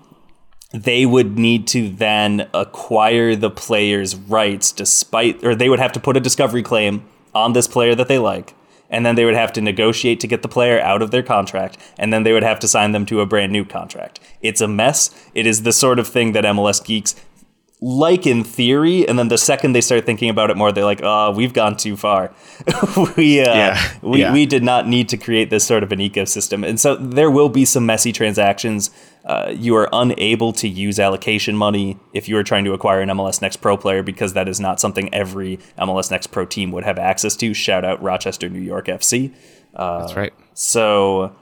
They 0.72 1.04
would 1.04 1.36
need 1.36 1.66
to 1.68 1.88
then 1.88 2.48
acquire 2.54 3.34
the 3.34 3.50
player's 3.50 4.14
rights 4.14 4.70
despite, 4.70 5.42
or 5.44 5.54
they 5.54 5.68
would 5.68 5.80
have 5.80 5.92
to 5.92 6.00
put 6.00 6.16
a 6.16 6.20
discovery 6.20 6.62
claim 6.62 7.04
on 7.34 7.54
this 7.54 7.66
player 7.66 7.94
that 7.94 8.06
they 8.06 8.18
like 8.18 8.54
and 8.90 9.06
then 9.06 9.14
they 9.14 9.24
would 9.24 9.34
have 9.34 9.52
to 9.54 9.60
negotiate 9.60 10.20
to 10.20 10.26
get 10.26 10.42
the 10.42 10.48
player 10.48 10.80
out 10.80 11.02
of 11.02 11.10
their 11.10 11.22
contract, 11.22 11.78
and 11.98 12.12
then 12.12 12.22
they 12.22 12.32
would 12.32 12.42
have 12.42 12.58
to 12.60 12.68
sign 12.68 12.92
them 12.92 13.06
to 13.06 13.20
a 13.20 13.26
brand 13.26 13.52
new 13.52 13.64
contract. 13.64 14.20
It's 14.42 14.60
a 14.60 14.68
mess. 14.68 15.10
It 15.34 15.46
is 15.46 15.62
the 15.62 15.72
sort 15.72 15.98
of 15.98 16.08
thing 16.08 16.32
that 16.32 16.44
MLS 16.44 16.84
geeks 16.84 17.14
like 17.82 18.26
in 18.26 18.44
theory, 18.44 19.08
and 19.08 19.18
then 19.18 19.28
the 19.28 19.38
second 19.38 19.72
they 19.72 19.80
start 19.80 20.04
thinking 20.04 20.28
about 20.28 20.50
it 20.50 20.56
more, 20.56 20.70
they're 20.70 20.84
like, 20.84 21.00
"Oh, 21.02 21.30
we've 21.30 21.52
gone 21.52 21.76
too 21.76 21.96
far. 21.96 22.32
we 23.16 23.40
uh, 23.40 23.54
yeah. 23.54 23.92
we 24.02 24.20
yeah. 24.20 24.32
we 24.32 24.44
did 24.44 24.62
not 24.62 24.86
need 24.86 25.08
to 25.10 25.16
create 25.16 25.50
this 25.50 25.64
sort 25.64 25.82
of 25.82 25.90
an 25.90 25.98
ecosystem." 25.98 26.66
And 26.66 26.78
so 26.78 26.96
there 26.96 27.30
will 27.30 27.48
be 27.48 27.64
some 27.64 27.86
messy 27.86 28.12
transactions. 28.12 28.90
Uh, 29.24 29.52
you 29.54 29.76
are 29.76 29.88
unable 29.92 30.52
to 30.52 30.68
use 30.68 30.98
allocation 30.98 31.56
money 31.56 31.98
if 32.14 32.28
you 32.28 32.36
are 32.36 32.42
trying 32.42 32.64
to 32.64 32.72
acquire 32.72 33.00
an 33.00 33.08
MLS 33.10 33.42
Next 33.42 33.56
Pro 33.56 33.76
player 33.76 34.02
because 34.02 34.32
that 34.32 34.48
is 34.48 34.58
not 34.60 34.80
something 34.80 35.12
every 35.12 35.58
MLS 35.78 36.10
Next 36.10 36.28
Pro 36.28 36.46
team 36.46 36.72
would 36.72 36.84
have 36.84 36.98
access 36.98 37.36
to. 37.36 37.52
Shout 37.52 37.84
out 37.84 38.02
Rochester, 38.02 38.48
New 38.48 38.60
York 38.60 38.86
FC. 38.86 39.34
Uh, 39.74 40.00
That's 40.00 40.16
right. 40.16 40.32
So 40.54 41.36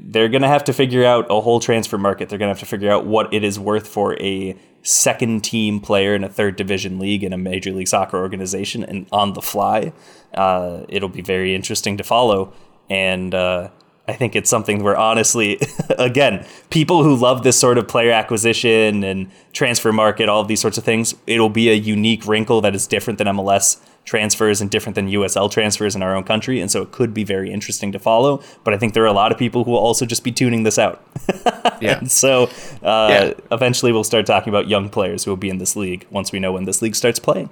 they're 0.00 0.28
going 0.28 0.42
to 0.42 0.48
have 0.48 0.64
to 0.64 0.72
figure 0.72 1.04
out 1.04 1.26
a 1.30 1.40
whole 1.40 1.60
transfer 1.60 1.98
market. 1.98 2.28
They're 2.28 2.38
going 2.38 2.48
to 2.48 2.54
have 2.54 2.60
to 2.60 2.66
figure 2.66 2.90
out 2.90 3.06
what 3.06 3.32
it 3.34 3.44
is 3.44 3.58
worth 3.58 3.86
for 3.86 4.20
a 4.20 4.56
second 4.82 5.42
team 5.42 5.80
player 5.80 6.14
in 6.14 6.24
a 6.24 6.28
third 6.28 6.56
division 6.56 6.98
league 6.98 7.24
in 7.24 7.32
a 7.32 7.38
major 7.38 7.72
league 7.72 7.88
soccer 7.88 8.18
organization 8.18 8.84
and 8.84 9.06
on 9.12 9.32
the 9.32 9.42
fly. 9.42 9.92
Uh, 10.34 10.84
it'll 10.88 11.08
be 11.08 11.22
very 11.22 11.54
interesting 11.54 11.96
to 11.96 12.04
follow. 12.04 12.52
And 12.88 13.34
uh, 13.34 13.70
I 14.06 14.12
think 14.12 14.36
it's 14.36 14.50
something 14.50 14.82
where 14.82 14.96
honestly, 14.96 15.58
again, 15.98 16.44
people 16.70 17.02
who 17.02 17.16
love 17.16 17.42
this 17.42 17.58
sort 17.58 17.78
of 17.78 17.88
player 17.88 18.10
acquisition 18.10 19.02
and 19.02 19.30
transfer 19.52 19.92
market, 19.92 20.28
all 20.28 20.42
of 20.42 20.48
these 20.48 20.60
sorts 20.60 20.76
of 20.76 20.84
things, 20.84 21.14
it'll 21.26 21.48
be 21.48 21.70
a 21.70 21.74
unique 21.74 22.26
wrinkle 22.26 22.60
that 22.60 22.74
is 22.74 22.86
different 22.86 23.18
than 23.18 23.26
MLS 23.28 23.80
transfers 24.04 24.60
and 24.60 24.70
different 24.70 24.94
than 24.94 25.08
USL 25.08 25.50
transfers 25.50 25.96
in 25.96 26.02
our 26.02 26.14
own 26.14 26.24
country. 26.24 26.60
And 26.60 26.70
so 26.70 26.82
it 26.82 26.92
could 26.92 27.14
be 27.14 27.24
very 27.24 27.50
interesting 27.50 27.92
to 27.92 27.98
follow. 27.98 28.42
But 28.62 28.74
I 28.74 28.78
think 28.78 28.92
there 28.92 29.02
are 29.02 29.06
a 29.06 29.12
lot 29.12 29.32
of 29.32 29.38
people 29.38 29.64
who 29.64 29.70
will 29.70 29.78
also 29.78 30.04
just 30.04 30.22
be 30.22 30.32
tuning 30.32 30.62
this 30.62 30.78
out. 30.78 31.02
yeah. 31.80 31.98
And 31.98 32.12
so 32.12 32.44
uh, 32.82 33.08
yeah. 33.10 33.32
eventually 33.50 33.92
we'll 33.92 34.04
start 34.04 34.26
talking 34.26 34.50
about 34.50 34.68
young 34.68 34.90
players 34.90 35.24
who 35.24 35.30
will 35.30 35.36
be 35.36 35.48
in 35.48 35.58
this 35.58 35.74
league 35.76 36.06
once 36.10 36.32
we 36.32 36.40
know 36.40 36.52
when 36.52 36.64
this 36.64 36.82
league 36.82 36.94
starts 36.94 37.18
playing. 37.18 37.48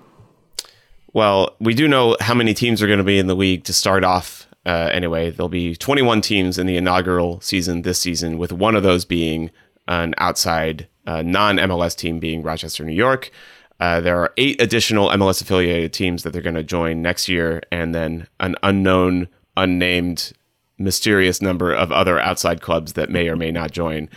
Well, 1.15 1.57
we 1.59 1.75
do 1.75 1.89
know 1.89 2.17
how 2.21 2.35
many 2.35 2.55
teams 2.55 2.83
are 2.83 2.87
going 2.87 2.99
to 2.99 3.05
be 3.05 3.19
in 3.19 3.27
the 3.27 3.37
league 3.37 3.65
to 3.65 3.73
start 3.73 4.05
off. 4.05 4.47
Uh, 4.65 4.91
anyway, 4.93 5.31
there'll 5.31 5.49
be 5.49 5.75
21 5.75 6.21
teams 6.21 6.59
in 6.59 6.67
the 6.67 6.77
inaugural 6.77 7.41
season 7.41 7.83
this 7.83 7.99
season, 7.99 8.39
with 8.39 8.53
one 8.53 8.77
of 8.77 8.83
those 8.83 9.05
being 9.05 9.51
an 9.89 10.15
outside 10.19 10.89
uh, 11.07 11.23
non 11.23 11.57
MLS 11.57 11.97
team 11.97 12.19
being 12.19 12.43
Rochester, 12.43 12.85
New 12.85 12.93
York. 12.93 13.31
Uh, 13.81 14.01
there 14.01 14.19
are 14.21 14.33
eight 14.37 14.61
additional 14.63 15.09
MLS 15.09 15.43
affiliated 15.43 15.93
teams 15.93 16.23
that 16.23 16.33
they're 16.33 16.43
going 16.43 16.55
to 16.55 16.63
join 16.63 17.03
next 17.03 17.29
year, 17.29 17.63
and 17.73 17.95
then 17.95 18.29
an 18.39 18.55
unknown, 18.63 19.29
unnamed, 19.57 20.33
mysterious 20.79 21.43
number 21.43 21.73
of 21.73 21.91
other 21.91 22.21
outside 22.21 22.61
clubs 22.61 22.93
that 22.93 23.11
may 23.11 23.29
or 23.29 23.37
may 23.37 23.51
not 23.51 23.73
join 23.73 24.09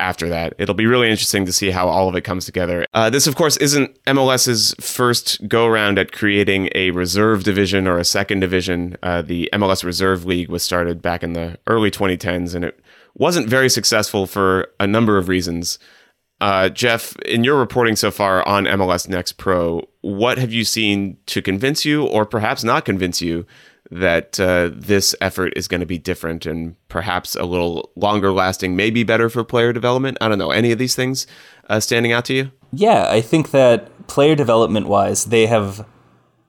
after 0.00 0.28
that. 0.28 0.54
It'll 0.58 0.74
be 0.74 0.86
really 0.86 1.10
interesting 1.10 1.46
to 1.46 1.52
see 1.52 1.70
how 1.70 1.88
all 1.88 2.08
of 2.08 2.16
it 2.16 2.22
comes 2.22 2.44
together. 2.46 2.86
Uh, 2.94 3.10
this, 3.10 3.26
of 3.26 3.36
course, 3.36 3.56
isn't 3.58 4.02
MLS's 4.04 4.74
first 4.80 5.46
go 5.48 5.66
around 5.66 5.98
at 5.98 6.12
creating 6.12 6.70
a 6.74 6.90
reserve 6.90 7.44
division 7.44 7.86
or 7.86 7.98
a 7.98 8.04
second 8.04 8.40
division. 8.40 8.96
Uh, 9.02 9.22
the 9.22 9.48
MLS 9.52 9.84
Reserve 9.84 10.24
League 10.24 10.48
was 10.48 10.62
started 10.62 11.00
back 11.00 11.22
in 11.22 11.34
the 11.34 11.58
early 11.66 11.90
2010s, 11.90 12.54
and 12.54 12.64
it 12.64 12.80
wasn't 13.14 13.48
very 13.48 13.68
successful 13.68 14.26
for 14.26 14.72
a 14.80 14.86
number 14.86 15.18
of 15.18 15.28
reasons. 15.28 15.78
Uh, 16.40 16.70
Jeff, 16.70 17.14
in 17.18 17.44
your 17.44 17.58
reporting 17.58 17.96
so 17.96 18.10
far 18.10 18.46
on 18.48 18.64
MLS 18.64 19.08
Next 19.08 19.32
Pro, 19.34 19.86
what 20.00 20.38
have 20.38 20.52
you 20.52 20.64
seen 20.64 21.18
to 21.26 21.42
convince 21.42 21.84
you, 21.84 22.06
or 22.06 22.24
perhaps 22.24 22.64
not 22.64 22.86
convince 22.86 23.20
you, 23.20 23.46
that 23.90 24.38
uh, 24.38 24.70
this 24.72 25.14
effort 25.20 25.52
is 25.56 25.68
going 25.68 25.80
to 25.80 25.86
be 25.86 25.98
different 25.98 26.46
and 26.46 26.76
perhaps 26.88 27.34
a 27.34 27.44
little 27.44 27.90
longer 27.96 28.32
lasting, 28.32 28.76
maybe 28.76 29.02
better 29.02 29.28
for 29.28 29.44
player 29.44 29.72
development? 29.72 30.18
I 30.20 30.28
don't 30.28 30.38
know. 30.38 30.50
Any 30.50 30.72
of 30.72 30.78
these 30.78 30.94
things 30.94 31.26
uh, 31.68 31.80
standing 31.80 32.12
out 32.12 32.24
to 32.26 32.34
you? 32.34 32.52
Yeah, 32.72 33.08
I 33.10 33.20
think 33.20 33.50
that 33.50 34.06
player 34.06 34.36
development 34.36 34.86
wise, 34.86 35.26
they 35.26 35.46
have, 35.46 35.86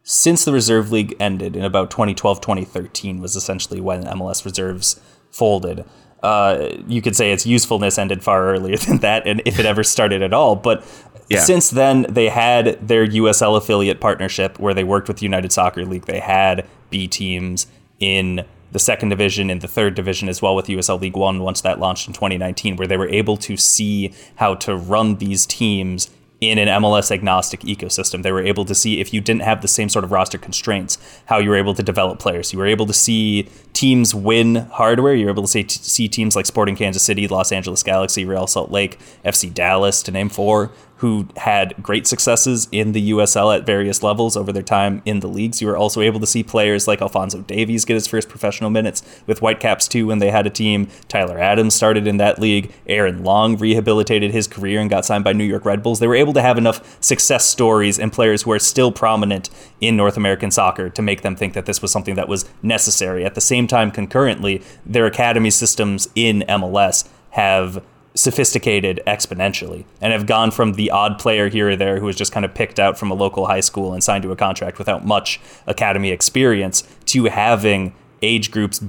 since 0.03 0.45
the 0.45 0.53
Reserve 0.53 0.91
League 0.91 1.15
ended 1.19 1.55
in 1.55 1.63
about 1.63 1.89
2012 1.89 2.41
2013, 2.41 3.19
was 3.19 3.35
essentially 3.35 3.81
when 3.81 4.03
MLS 4.03 4.45
Reserves 4.45 4.99
folded 5.31 5.85
uh, 6.23 6.69
you 6.87 7.01
could 7.01 7.15
say 7.15 7.31
its 7.31 7.45
usefulness 7.45 7.97
ended 7.97 8.23
far 8.23 8.47
earlier 8.47 8.77
than 8.87 8.99
that, 8.99 9.25
and 9.25 9.41
if 9.45 9.59
it 9.59 9.65
ever 9.65 9.83
started 9.83 10.21
at 10.21 10.33
all. 10.33 10.55
But 10.55 10.85
yeah. 11.29 11.39
since 11.39 11.69
then, 11.69 12.05
they 12.09 12.29
had 12.29 12.87
their 12.87 13.05
USL 13.07 13.57
affiliate 13.57 13.99
partnership 13.99 14.59
where 14.59 14.73
they 14.73 14.83
worked 14.83 15.07
with 15.07 15.21
United 15.21 15.51
Soccer 15.51 15.85
League. 15.85 16.05
They 16.05 16.19
had 16.19 16.67
B 16.91 17.07
teams 17.07 17.65
in 17.99 18.45
the 18.71 18.79
second 18.79 19.09
division 19.09 19.49
and 19.49 19.61
the 19.61 19.67
third 19.67 19.95
division 19.95 20.29
as 20.29 20.41
well 20.41 20.55
with 20.55 20.67
USL 20.67 21.01
League 21.01 21.17
One 21.17 21.41
once 21.41 21.61
that 21.61 21.79
launched 21.79 22.07
in 22.07 22.13
2019, 22.13 22.77
where 22.77 22.87
they 22.87 22.97
were 22.97 23.09
able 23.09 23.37
to 23.37 23.57
see 23.57 24.13
how 24.35 24.55
to 24.55 24.75
run 24.75 25.17
these 25.17 25.45
teams 25.45 26.09
in 26.41 26.57
an 26.57 26.67
MLS 26.67 27.11
agnostic 27.11 27.59
ecosystem. 27.61 28.23
They 28.23 28.31
were 28.31 28.43
able 28.43 28.65
to 28.65 28.73
see 28.73 28.99
if 28.99 29.13
you 29.13 29.21
didn't 29.21 29.43
have 29.43 29.61
the 29.61 29.67
same 29.67 29.89
sort 29.89 30.03
of 30.03 30.11
roster 30.11 30.39
constraints, 30.39 30.97
how 31.25 31.37
you 31.37 31.51
were 31.51 31.55
able 31.55 31.75
to 31.75 31.83
develop 31.83 32.17
players. 32.17 32.51
You 32.51 32.57
were 32.57 32.65
able 32.65 32.87
to 32.87 32.93
see 32.93 33.47
teams 33.73 34.15
win 34.15 34.55
hardware. 34.55 35.13
You 35.13 35.25
were 35.25 35.31
able 35.31 35.43
to 35.43 35.47
see, 35.47 35.67
see 35.67 36.07
teams 36.07 36.35
like 36.35 36.47
Sporting 36.47 36.75
Kansas 36.75 37.03
City, 37.03 37.27
Los 37.27 37.51
Angeles 37.51 37.83
Galaxy, 37.83 38.25
Real 38.25 38.47
Salt 38.47 38.71
Lake, 38.71 38.97
FC 39.23 39.53
Dallas, 39.53 40.01
to 40.01 40.11
name 40.11 40.29
four, 40.29 40.71
who 41.01 41.27
had 41.35 41.73
great 41.81 42.05
successes 42.05 42.67
in 42.71 42.91
the 42.91 43.09
USL 43.09 43.57
at 43.57 43.65
various 43.65 44.03
levels 44.03 44.37
over 44.37 44.51
their 44.51 44.61
time 44.61 45.01
in 45.03 45.19
the 45.19 45.27
leagues. 45.27 45.59
You 45.59 45.65
were 45.65 45.75
also 45.75 45.99
able 45.99 46.19
to 46.19 46.27
see 46.27 46.43
players 46.43 46.87
like 46.87 47.01
Alphonso 47.01 47.41
Davies 47.41 47.85
get 47.85 47.95
his 47.95 48.05
first 48.05 48.29
professional 48.29 48.69
minutes 48.69 49.01
with 49.25 49.39
Whitecaps 49.39 49.87
too 49.87 50.05
when 50.05 50.19
they 50.19 50.29
had 50.29 50.45
a 50.45 50.51
team. 50.51 50.89
Tyler 51.07 51.39
Adams 51.39 51.73
started 51.73 52.05
in 52.05 52.17
that 52.17 52.37
league. 52.37 52.71
Aaron 52.85 53.23
Long 53.23 53.57
rehabilitated 53.57 54.29
his 54.29 54.47
career 54.47 54.79
and 54.79 54.91
got 54.91 55.03
signed 55.03 55.23
by 55.23 55.33
New 55.33 55.43
York 55.43 55.65
Red 55.65 55.81
Bulls. 55.81 55.99
They 55.99 56.05
were 56.05 56.13
able 56.13 56.33
to 56.33 56.41
have 56.43 56.59
enough 56.59 57.03
success 57.03 57.45
stories 57.45 57.97
and 57.97 58.13
players 58.13 58.43
who 58.43 58.51
are 58.51 58.59
still 58.59 58.91
prominent 58.91 59.49
in 59.79 59.97
North 59.97 60.17
American 60.17 60.51
soccer 60.51 60.87
to 60.87 61.01
make 61.01 61.23
them 61.23 61.35
think 61.35 61.55
that 61.55 61.65
this 61.65 61.81
was 61.81 61.91
something 61.91 62.13
that 62.13 62.29
was 62.29 62.47
necessary. 62.61 63.25
At 63.25 63.33
the 63.33 63.41
same 63.41 63.65
time, 63.65 63.89
concurrently, 63.89 64.61
their 64.85 65.07
academy 65.07 65.49
systems 65.49 66.09
in 66.13 66.43
MLS 66.47 67.09
have 67.31 67.83
sophisticated 68.13 69.01
exponentially 69.07 69.85
and 70.01 70.11
have 70.11 70.25
gone 70.25 70.51
from 70.51 70.73
the 70.73 70.91
odd 70.91 71.17
player 71.17 71.47
here 71.47 71.69
or 71.69 71.75
there 71.75 71.99
who 71.99 72.05
was 72.05 72.15
just 72.15 72.31
kind 72.31 72.45
of 72.45 72.53
picked 72.53 72.79
out 72.79 72.97
from 72.97 73.09
a 73.09 73.13
local 73.13 73.45
high 73.45 73.61
school 73.61 73.93
and 73.93 74.03
signed 74.03 74.23
to 74.23 74.31
a 74.31 74.35
contract 74.35 74.77
without 74.77 75.05
much 75.05 75.39
academy 75.65 76.11
experience 76.11 76.83
to 77.05 77.25
having 77.25 77.93
age 78.21 78.51
groups 78.51 78.83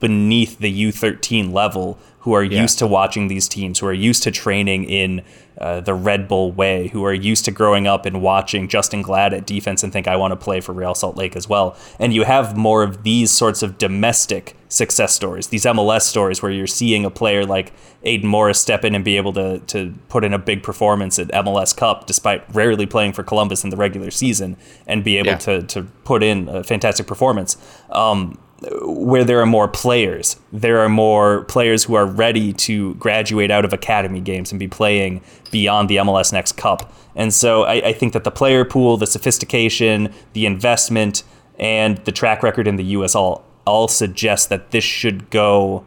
beneath 0.00 0.58
the 0.58 0.84
U13 0.84 1.52
level 1.52 1.98
who 2.20 2.34
are 2.34 2.42
yeah. 2.42 2.60
used 2.60 2.78
to 2.78 2.86
watching 2.86 3.28
these 3.28 3.48
teams, 3.48 3.78
who 3.78 3.86
are 3.86 3.92
used 3.92 4.22
to 4.22 4.30
training 4.30 4.84
in 4.84 5.22
uh, 5.58 5.80
the 5.80 5.94
Red 5.94 6.28
Bull 6.28 6.52
way, 6.52 6.88
who 6.88 7.04
are 7.04 7.14
used 7.14 7.44
to 7.46 7.50
growing 7.50 7.86
up 7.86 8.06
and 8.06 8.20
watching 8.20 8.68
Justen 8.68 9.02
Glad 9.02 9.32
at 9.32 9.46
defense 9.46 9.82
and 9.82 9.92
think, 9.92 10.06
I 10.06 10.16
want 10.16 10.32
to 10.32 10.36
play 10.36 10.60
for 10.60 10.72
Real 10.72 10.94
Salt 10.94 11.16
Lake 11.16 11.34
as 11.36 11.48
well. 11.48 11.76
And 11.98 12.12
you 12.12 12.24
have 12.24 12.56
more 12.56 12.82
of 12.82 13.02
these 13.02 13.30
sorts 13.30 13.62
of 13.62 13.78
domestic 13.78 14.56
success 14.68 15.14
stories, 15.14 15.48
these 15.48 15.64
MLS 15.64 16.02
stories 16.02 16.42
where 16.42 16.52
you're 16.52 16.66
seeing 16.66 17.04
a 17.04 17.10
player 17.10 17.46
like 17.46 17.72
Aidan 18.02 18.28
Morris 18.28 18.60
step 18.60 18.84
in 18.84 18.94
and 18.94 19.04
be 19.04 19.16
able 19.16 19.32
to, 19.32 19.60
to 19.60 19.94
put 20.08 20.22
in 20.22 20.34
a 20.34 20.38
big 20.38 20.62
performance 20.62 21.18
at 21.18 21.28
MLS 21.28 21.74
Cup 21.74 22.06
despite 22.06 22.44
rarely 22.54 22.84
playing 22.84 23.14
for 23.14 23.22
Columbus 23.22 23.64
in 23.64 23.70
the 23.70 23.76
regular 23.76 24.10
season 24.10 24.56
and 24.86 25.02
be 25.02 25.16
able 25.16 25.28
yeah. 25.28 25.38
to, 25.38 25.62
to 25.62 25.84
put 26.04 26.22
in 26.22 26.48
a 26.48 26.62
fantastic 26.62 27.06
performance. 27.06 27.56
Um, 27.90 28.38
where 28.82 29.24
there 29.24 29.40
are 29.40 29.46
more 29.46 29.68
players. 29.68 30.36
There 30.52 30.80
are 30.80 30.88
more 30.88 31.44
players 31.44 31.84
who 31.84 31.94
are 31.94 32.06
ready 32.06 32.52
to 32.54 32.94
graduate 32.94 33.50
out 33.50 33.64
of 33.64 33.72
academy 33.72 34.20
games 34.20 34.50
and 34.50 34.58
be 34.58 34.68
playing 34.68 35.22
beyond 35.50 35.88
the 35.88 35.96
MLS 35.96 36.32
Next 36.32 36.52
Cup. 36.56 36.92
And 37.14 37.32
so 37.32 37.62
I, 37.62 37.88
I 37.88 37.92
think 37.92 38.12
that 38.14 38.24
the 38.24 38.30
player 38.30 38.64
pool, 38.64 38.96
the 38.96 39.06
sophistication, 39.06 40.12
the 40.32 40.46
investment, 40.46 41.22
and 41.58 41.98
the 41.98 42.12
track 42.12 42.42
record 42.42 42.66
in 42.66 42.76
the 42.76 42.84
US 42.84 43.14
all 43.14 43.44
all 43.64 43.86
suggest 43.86 44.48
that 44.48 44.70
this 44.70 44.82
should 44.82 45.28
go 45.28 45.84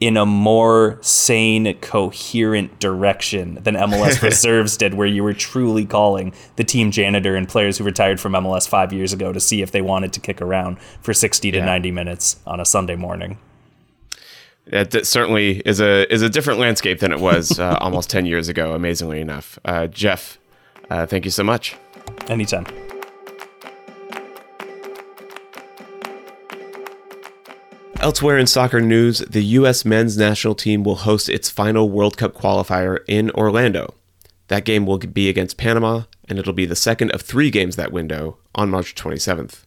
in 0.00 0.16
a 0.16 0.24
more 0.24 0.98
sane, 1.02 1.74
coherent 1.80 2.80
direction 2.80 3.58
than 3.62 3.74
MLS 3.74 4.22
reserves 4.22 4.78
did, 4.78 4.94
where 4.94 5.06
you 5.06 5.22
were 5.22 5.34
truly 5.34 5.84
calling 5.84 6.32
the 6.56 6.64
team 6.64 6.90
janitor 6.90 7.36
and 7.36 7.46
players 7.46 7.76
who 7.76 7.84
retired 7.84 8.18
from 8.18 8.32
MLS 8.32 8.66
five 8.66 8.92
years 8.92 9.12
ago 9.12 9.32
to 9.32 9.38
see 9.38 9.60
if 9.60 9.70
they 9.70 9.82
wanted 9.82 10.12
to 10.14 10.20
kick 10.20 10.40
around 10.40 10.80
for 11.02 11.12
60 11.12 11.50
to 11.50 11.58
yeah. 11.58 11.64
90 11.64 11.90
minutes 11.90 12.40
on 12.46 12.60
a 12.60 12.64
Sunday 12.64 12.96
morning. 12.96 13.38
That 14.66 15.06
certainly 15.06 15.60
is 15.66 15.80
a 15.80 16.10
is 16.12 16.22
a 16.22 16.28
different 16.28 16.60
landscape 16.60 17.00
than 17.00 17.12
it 17.12 17.18
was 17.18 17.58
uh, 17.58 17.76
almost 17.80 18.08
10 18.08 18.24
years 18.24 18.48
ago, 18.48 18.72
amazingly 18.72 19.20
enough. 19.20 19.58
Uh, 19.64 19.86
Jeff, 19.86 20.38
uh, 20.88 21.06
thank 21.06 21.24
you 21.24 21.30
so 21.30 21.42
much. 21.42 21.76
Anytime. 22.28 22.66
Elsewhere 28.00 28.38
in 28.38 28.46
soccer 28.46 28.80
news, 28.80 29.18
the 29.18 29.44
U.S. 29.44 29.84
men's 29.84 30.16
national 30.16 30.54
team 30.54 30.84
will 30.84 30.94
host 30.94 31.28
its 31.28 31.50
final 31.50 31.90
World 31.90 32.16
Cup 32.16 32.32
qualifier 32.32 33.00
in 33.06 33.30
Orlando. 33.32 33.92
That 34.48 34.64
game 34.64 34.86
will 34.86 34.96
be 34.96 35.28
against 35.28 35.58
Panama, 35.58 36.04
and 36.26 36.38
it'll 36.38 36.54
be 36.54 36.64
the 36.64 36.74
second 36.74 37.10
of 37.10 37.20
three 37.20 37.50
games 37.50 37.76
that 37.76 37.92
window 37.92 38.38
on 38.54 38.70
March 38.70 38.94
27th. 38.94 39.64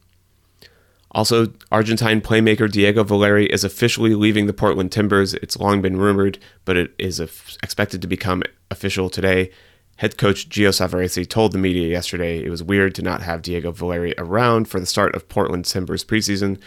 Also, 1.12 1.54
Argentine 1.72 2.22
playmaker 2.22 2.70
Diego 2.70 3.04
Valeri 3.04 3.46
is 3.46 3.64
officially 3.64 4.16
leaving 4.16 4.48
the 4.48 4.52
Portland 4.52 4.92
Timbers. 4.92 5.36
It's 5.36 5.60
long 5.60 5.84
been 5.84 5.98
rumored, 5.98 6.40
but 6.66 6.76
it 6.76 6.92
is 6.98 7.20
expected 7.20 8.02
to 8.02 8.08
become 8.08 8.42
official 8.72 9.12
today. 9.12 9.52
Head 9.98 10.18
coach 10.18 10.50
Gio 10.50 10.70
Savarese 10.70 11.30
told 11.30 11.52
the 11.52 11.60
media 11.60 11.88
yesterday 11.88 12.44
it 12.44 12.50
was 12.50 12.64
weird 12.64 12.96
to 12.96 13.04
not 13.04 13.22
have 13.22 13.44
Diego 13.44 13.72
Valeri 13.72 14.16
around 14.18 14.68
for 14.68 14.80
the 14.80 14.88
start 14.88 15.14
of 15.14 15.30
Portland 15.30 15.66
Timbers 15.66 16.04
preseason. 16.04 16.60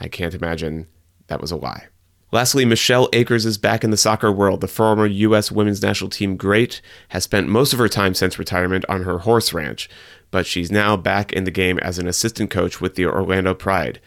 I 0.00 0.08
can't 0.08 0.34
imagine 0.34 0.88
that 1.26 1.40
was 1.40 1.50
a 1.50 1.56
lie. 1.56 1.86
Lastly, 2.32 2.64
Michelle 2.64 3.08
Akers 3.12 3.46
is 3.46 3.58
back 3.58 3.84
in 3.84 3.90
the 3.90 3.96
soccer 3.96 4.32
world. 4.32 4.60
The 4.60 4.66
former 4.66 5.06
U.S. 5.06 5.52
women's 5.52 5.82
national 5.82 6.10
team 6.10 6.36
great 6.36 6.80
has 7.10 7.22
spent 7.22 7.48
most 7.48 7.72
of 7.72 7.78
her 7.78 7.88
time 7.88 8.12
since 8.12 8.40
retirement 8.40 8.84
on 8.88 9.04
her 9.04 9.18
horse 9.20 9.52
ranch, 9.52 9.88
but 10.32 10.44
she's 10.44 10.72
now 10.72 10.96
back 10.96 11.32
in 11.32 11.44
the 11.44 11.52
game 11.52 11.78
as 11.78 11.98
an 11.98 12.08
assistant 12.08 12.50
coach 12.50 12.80
with 12.80 12.96
the 12.96 13.06
Orlando 13.06 13.54
Pride. 13.54 14.00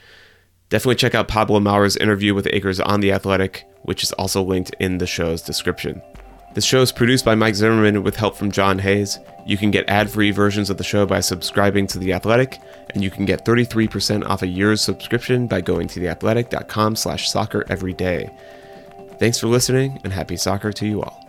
Definitely 0.67 0.95
check 0.95 1.15
out 1.15 1.29
Pablo 1.29 1.62
Maurer's 1.62 1.95
interview 1.95 2.33
with 2.33 2.50
Akers 2.51 2.81
on 2.81 3.00
The 3.00 3.13
Athletic, 3.13 3.63
which 3.83 4.03
is 4.03 4.12
also 4.13 4.43
linked 4.43 4.75
in 4.77 4.97
the 4.97 5.07
show's 5.07 5.41
description. 5.41 6.01
This 6.57 6.65
show 6.65 6.81
is 6.81 6.91
produced 6.91 7.23
by 7.23 7.35
Mike 7.35 7.53
Zimmerman 7.53 8.01
with 8.01 8.15
help 8.15 8.35
from 8.35 8.51
John 8.51 8.79
Hayes. 8.79 9.19
You 9.45 9.57
can 9.57 9.69
get 9.69 9.87
ad-free 9.87 10.31
versions 10.31 10.71
of 10.71 10.77
the 10.77 10.83
show 10.83 11.05
by 11.05 11.19
subscribing 11.19 11.85
to 11.85 11.99
The 11.99 12.13
Athletic, 12.13 12.57
and 12.95 13.03
you 13.03 13.11
can 13.11 13.25
get 13.25 13.45
33% 13.45 14.27
off 14.27 14.41
a 14.41 14.47
year's 14.47 14.81
subscription 14.81 15.45
by 15.45 15.61
going 15.61 15.87
to 15.89 15.99
theathletic.com 15.99 16.95
slash 16.95 17.29
soccer 17.29 17.63
every 17.69 17.93
day. 17.93 18.31
Thanks 19.19 19.37
for 19.37 19.45
listening, 19.45 20.01
and 20.03 20.11
happy 20.11 20.35
soccer 20.35 20.73
to 20.73 20.87
you 20.87 21.03
all. 21.03 21.26